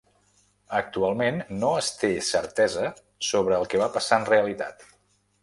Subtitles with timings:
[0.77, 2.87] Actualment no es té certesa
[3.29, 4.91] sobre el que va passar en realitat.